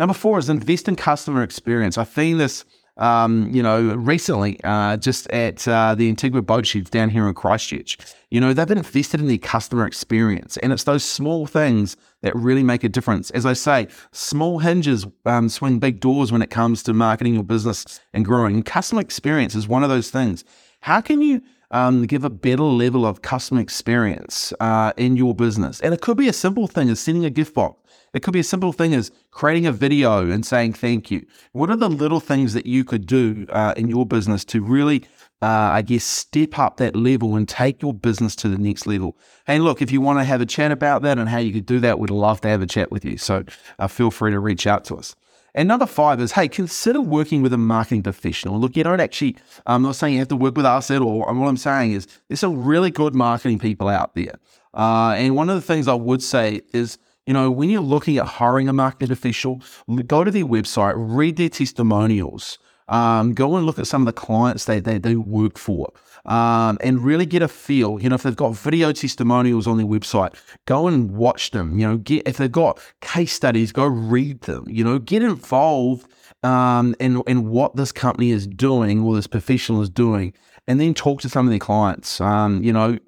Number 0.00 0.14
four 0.14 0.40
is 0.40 0.50
invest 0.50 0.88
in 0.88 0.96
customer 0.96 1.44
experience. 1.44 1.96
I've 1.96 2.08
seen 2.08 2.38
this, 2.38 2.64
um, 2.96 3.48
you 3.52 3.62
know, 3.62 3.94
recently 3.94 4.60
uh, 4.62 4.96
just 4.96 5.28
at 5.30 5.66
uh, 5.66 5.94
the 5.94 6.08
Antigua 6.08 6.42
Boat 6.42 6.66
Sheds 6.66 6.90
down 6.90 7.10
here 7.10 7.26
in 7.26 7.34
Christchurch. 7.34 7.98
You 8.30 8.40
know, 8.40 8.52
they've 8.52 8.70
invested 8.70 9.20
in 9.20 9.26
the 9.26 9.38
customer 9.38 9.86
experience, 9.86 10.56
and 10.58 10.72
it's 10.72 10.84
those 10.84 11.04
small 11.04 11.46
things 11.46 11.96
that 12.22 12.34
really 12.36 12.62
make 12.62 12.84
a 12.84 12.88
difference. 12.88 13.30
As 13.30 13.46
I 13.46 13.52
say, 13.52 13.88
small 14.12 14.60
hinges 14.60 15.06
um, 15.24 15.48
swing 15.48 15.78
big 15.78 16.00
doors 16.00 16.30
when 16.30 16.42
it 16.42 16.50
comes 16.50 16.82
to 16.84 16.92
marketing 16.92 17.34
your 17.34 17.44
business 17.44 18.00
and 18.12 18.24
growing. 18.24 18.54
And 18.54 18.64
customer 18.64 19.00
experience 19.00 19.54
is 19.54 19.66
one 19.66 19.82
of 19.82 19.88
those 19.88 20.10
things. 20.10 20.44
How 20.80 21.00
can 21.00 21.20
you 21.20 21.42
um, 21.70 22.06
give 22.06 22.24
a 22.24 22.30
better 22.30 22.62
level 22.62 23.06
of 23.06 23.22
customer 23.22 23.60
experience 23.60 24.52
uh, 24.60 24.92
in 24.96 25.16
your 25.16 25.34
business? 25.34 25.80
And 25.80 25.92
it 25.92 26.00
could 26.00 26.16
be 26.16 26.28
a 26.28 26.32
simple 26.32 26.66
thing 26.66 26.88
as 26.90 27.00
sending 27.00 27.24
a 27.24 27.30
gift 27.30 27.54
box 27.54 27.80
it 28.14 28.22
could 28.22 28.32
be 28.32 28.40
a 28.40 28.44
simple 28.44 28.72
thing 28.72 28.94
as 28.94 29.10
creating 29.32 29.66
a 29.66 29.72
video 29.72 30.30
and 30.30 30.46
saying 30.46 30.72
thank 30.72 31.10
you. 31.10 31.26
What 31.52 31.68
are 31.68 31.76
the 31.76 31.90
little 31.90 32.20
things 32.20 32.54
that 32.54 32.64
you 32.64 32.84
could 32.84 33.06
do 33.06 33.46
uh, 33.50 33.74
in 33.76 33.88
your 33.88 34.06
business 34.06 34.44
to 34.46 34.62
really, 34.62 35.04
uh, 35.42 35.46
I 35.46 35.82
guess, 35.82 36.04
step 36.04 36.58
up 36.58 36.76
that 36.76 36.94
level 36.94 37.34
and 37.34 37.48
take 37.48 37.82
your 37.82 37.92
business 37.92 38.36
to 38.36 38.48
the 38.48 38.56
next 38.56 38.86
level? 38.86 39.18
And 39.46 39.64
look, 39.64 39.82
if 39.82 39.90
you 39.90 40.00
want 40.00 40.20
to 40.20 40.24
have 40.24 40.40
a 40.40 40.46
chat 40.46 40.70
about 40.70 41.02
that 41.02 41.18
and 41.18 41.28
how 41.28 41.38
you 41.38 41.52
could 41.52 41.66
do 41.66 41.80
that, 41.80 41.98
we'd 41.98 42.10
love 42.10 42.40
to 42.42 42.48
have 42.48 42.62
a 42.62 42.66
chat 42.66 42.90
with 42.90 43.04
you. 43.04 43.18
So 43.18 43.44
uh, 43.78 43.88
feel 43.88 44.10
free 44.10 44.30
to 44.30 44.38
reach 44.38 44.66
out 44.66 44.84
to 44.84 44.96
us. 44.96 45.16
And 45.56 45.68
number 45.68 45.86
five 45.86 46.20
is, 46.20 46.32
hey, 46.32 46.48
consider 46.48 47.00
working 47.00 47.42
with 47.42 47.52
a 47.52 47.58
marketing 47.58 48.02
professional. 48.02 48.58
Look, 48.58 48.76
you 48.76 48.82
don't 48.82 48.98
actually, 48.98 49.36
I'm 49.66 49.82
not 49.82 49.94
saying 49.94 50.14
you 50.14 50.18
have 50.18 50.28
to 50.28 50.36
work 50.36 50.56
with 50.56 50.66
us 50.66 50.90
at 50.90 51.00
all. 51.00 51.20
What 51.20 51.48
I'm 51.48 51.56
saying 51.56 51.92
is 51.92 52.08
there's 52.28 52.40
some 52.40 52.64
really 52.64 52.90
good 52.90 53.14
marketing 53.14 53.60
people 53.60 53.88
out 53.88 54.14
there. 54.16 54.34
Uh, 54.72 55.14
and 55.16 55.36
one 55.36 55.48
of 55.48 55.54
the 55.54 55.62
things 55.62 55.86
I 55.86 55.94
would 55.94 56.22
say 56.22 56.62
is 56.72 56.98
you 57.26 57.32
know, 57.32 57.50
when 57.50 57.70
you're 57.70 57.80
looking 57.80 58.18
at 58.18 58.26
hiring 58.26 58.68
a 58.68 58.72
marketing 58.72 59.12
official, 59.12 59.62
go 60.06 60.24
to 60.24 60.30
their 60.30 60.44
website, 60.44 60.94
read 60.96 61.36
their 61.36 61.48
testimonials, 61.48 62.58
um, 62.88 63.32
go 63.32 63.56
and 63.56 63.64
look 63.64 63.78
at 63.78 63.86
some 63.86 64.02
of 64.02 64.06
the 64.06 64.12
clients 64.12 64.66
they, 64.66 64.80
they 64.80 64.98
do 64.98 65.20
work 65.20 65.58
for. 65.58 65.92
Um, 66.26 66.78
and 66.80 67.04
really 67.04 67.26
get 67.26 67.42
a 67.42 67.48
feel. 67.48 68.00
You 68.00 68.08
know, 68.08 68.14
if 68.14 68.22
they've 68.22 68.34
got 68.34 68.56
video 68.56 68.92
testimonials 68.92 69.66
on 69.66 69.76
their 69.76 69.86
website, 69.86 70.34
go 70.64 70.86
and 70.86 71.10
watch 71.10 71.50
them. 71.50 71.78
You 71.78 71.86
know, 71.86 71.96
get 71.98 72.26
if 72.26 72.38
they've 72.38 72.50
got 72.50 72.80
case 73.02 73.34
studies, 73.34 73.72
go 73.72 73.84
read 73.84 74.40
them. 74.42 74.64
You 74.66 74.84
know, 74.84 74.98
get 74.98 75.22
involved 75.22 76.10
um, 76.42 76.96
in 76.98 77.22
in 77.26 77.50
what 77.50 77.76
this 77.76 77.92
company 77.92 78.30
is 78.30 78.46
doing 78.46 79.02
or 79.02 79.14
this 79.14 79.26
professional 79.26 79.82
is 79.82 79.90
doing, 79.90 80.32
and 80.66 80.80
then 80.80 80.94
talk 80.94 81.20
to 81.20 81.28
some 81.28 81.44
of 81.44 81.50
their 81.50 81.58
clients. 81.58 82.22
Um, 82.22 82.64
you 82.64 82.72
know, 82.72 82.98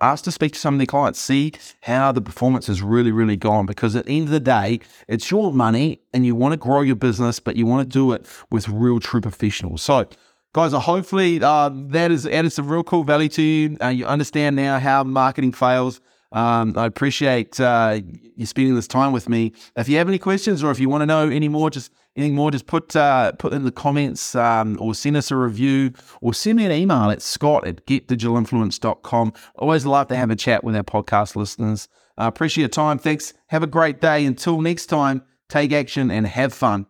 ask 0.00 0.24
to 0.24 0.32
speak 0.32 0.52
to 0.52 0.58
some 0.58 0.74
of 0.74 0.78
their 0.78 0.86
clients, 0.86 1.20
see 1.20 1.52
how 1.82 2.12
the 2.12 2.20
performance 2.20 2.66
has 2.66 2.82
really, 2.82 3.12
really 3.12 3.36
gone. 3.36 3.66
Because 3.66 3.96
at 3.96 4.06
the 4.06 4.16
end 4.16 4.24
of 4.24 4.30
the 4.30 4.40
day, 4.40 4.80
it's 5.08 5.30
your 5.30 5.52
money 5.52 6.00
and 6.12 6.26
you 6.26 6.34
want 6.34 6.52
to 6.52 6.56
grow 6.56 6.80
your 6.80 6.96
business, 6.96 7.40
but 7.40 7.56
you 7.56 7.66
want 7.66 7.88
to 7.88 7.92
do 7.92 8.12
it 8.12 8.26
with 8.50 8.68
real, 8.68 9.00
true 9.00 9.20
professionals. 9.20 9.82
So, 9.82 10.08
guys, 10.52 10.72
hopefully 10.72 11.42
uh, 11.42 11.70
that 11.88 12.10
has 12.10 12.26
added 12.26 12.52
some 12.52 12.68
real 12.68 12.82
cool 12.84 13.04
value 13.04 13.28
to 13.30 13.42
you. 13.42 13.76
Uh, 13.80 13.88
you 13.88 14.06
understand 14.06 14.56
now 14.56 14.78
how 14.78 15.04
marketing 15.04 15.52
fails. 15.52 16.00
Um, 16.32 16.74
I 16.76 16.86
appreciate 16.86 17.58
uh, 17.58 18.00
you 18.36 18.46
spending 18.46 18.74
this 18.74 18.86
time 18.86 19.12
with 19.12 19.28
me. 19.28 19.52
If 19.76 19.88
you 19.88 19.96
have 19.98 20.08
any 20.08 20.18
questions 20.18 20.62
or 20.62 20.70
if 20.70 20.78
you 20.78 20.88
want 20.88 21.02
to 21.02 21.06
know 21.06 21.28
any 21.28 21.48
more, 21.48 21.70
just 21.70 21.92
anything 22.16 22.36
more, 22.36 22.50
just 22.50 22.66
put 22.66 22.94
uh, 22.94 23.32
put 23.32 23.52
in 23.52 23.64
the 23.64 23.72
comments 23.72 24.34
um, 24.34 24.76
or 24.80 24.94
send 24.94 25.16
us 25.16 25.30
a 25.30 25.36
review 25.36 25.92
or 26.20 26.32
send 26.32 26.58
me 26.58 26.66
an 26.66 26.72
email 26.72 27.10
at 27.10 27.20
scott 27.22 27.66
at 27.66 27.84
getdigitalinfluence.com. 27.86 29.32
Always 29.56 29.86
love 29.86 30.06
to 30.08 30.16
have 30.16 30.30
a 30.30 30.36
chat 30.36 30.62
with 30.62 30.76
our 30.76 30.84
podcast 30.84 31.34
listeners. 31.34 31.88
I 32.16 32.26
uh, 32.26 32.28
appreciate 32.28 32.62
your 32.62 32.68
time. 32.68 32.98
Thanks. 32.98 33.32
Have 33.48 33.62
a 33.62 33.66
great 33.66 34.00
day. 34.00 34.24
Until 34.24 34.60
next 34.60 34.86
time, 34.86 35.22
take 35.48 35.72
action 35.72 36.10
and 36.10 36.26
have 36.26 36.52
fun. 36.52 36.86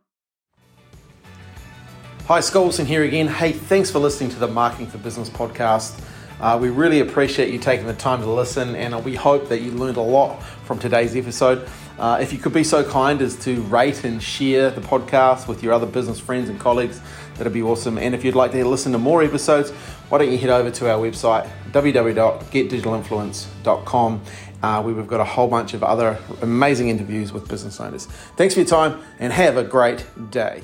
Hi, 2.26 2.40
Scott 2.40 2.62
Wilson 2.62 2.86
here 2.86 3.02
again. 3.02 3.26
Hey, 3.26 3.52
thanks 3.52 3.90
for 3.90 3.98
listening 3.98 4.30
to 4.30 4.38
the 4.38 4.46
Marketing 4.46 4.86
for 4.86 4.98
Business 4.98 5.28
podcast. 5.28 6.00
Uh, 6.40 6.58
we 6.60 6.70
really 6.70 7.00
appreciate 7.00 7.52
you 7.52 7.58
taking 7.58 7.86
the 7.86 7.94
time 7.94 8.20
to 8.20 8.30
listen, 8.30 8.74
and 8.74 9.04
we 9.04 9.14
hope 9.14 9.48
that 9.48 9.60
you 9.60 9.70
learned 9.72 9.98
a 9.98 10.02
lot 10.02 10.42
from 10.64 10.78
today's 10.78 11.14
episode. 11.14 11.68
Uh, 11.98 12.16
if 12.20 12.32
you 12.32 12.38
could 12.38 12.54
be 12.54 12.64
so 12.64 12.82
kind 12.82 13.20
as 13.20 13.36
to 13.36 13.60
rate 13.62 14.04
and 14.04 14.22
share 14.22 14.70
the 14.70 14.80
podcast 14.80 15.48
with 15.48 15.62
your 15.62 15.74
other 15.74 15.84
business 15.84 16.18
friends 16.18 16.48
and 16.48 16.58
colleagues, 16.58 16.98
that'd 17.34 17.52
be 17.52 17.62
awesome. 17.62 17.98
And 17.98 18.14
if 18.14 18.24
you'd 18.24 18.34
like 18.34 18.52
to 18.52 18.64
listen 18.64 18.92
to 18.92 18.98
more 18.98 19.22
episodes, 19.22 19.70
why 20.08 20.16
don't 20.16 20.32
you 20.32 20.38
head 20.38 20.48
over 20.48 20.70
to 20.70 20.90
our 20.90 20.98
website, 20.98 21.46
www.getdigitalinfluence.com, 21.72 24.22
uh, 24.62 24.82
where 24.82 24.94
we've 24.94 25.06
got 25.06 25.20
a 25.20 25.24
whole 25.24 25.48
bunch 25.48 25.74
of 25.74 25.84
other 25.84 26.18
amazing 26.40 26.88
interviews 26.88 27.34
with 27.34 27.46
business 27.48 27.78
owners. 27.80 28.06
Thanks 28.36 28.54
for 28.54 28.60
your 28.60 28.68
time 28.68 28.98
and 29.18 29.30
have 29.32 29.58
a 29.58 29.64
great 29.64 30.06
day. 30.30 30.62